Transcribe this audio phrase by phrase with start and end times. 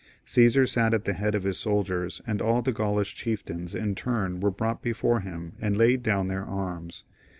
[0.25, 4.41] Caesar sat at, the h^d of his soldiers, and aU the Gaijlish chieftains in turns
[4.41, 7.03] were brought before him, and laid down their arms.